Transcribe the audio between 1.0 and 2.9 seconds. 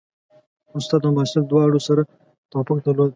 او محصل دواړو سره توافق